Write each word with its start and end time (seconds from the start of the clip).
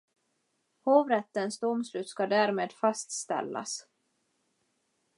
Hovrättens 0.85 1.59
domslut 1.59 2.07
ska 2.09 2.27
därmed 2.27 2.71
fastställas. 2.73 3.87